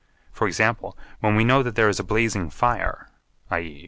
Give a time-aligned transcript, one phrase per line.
[0.31, 3.11] For example, when we know that there is a blazing fire
[3.51, 3.79] (_i.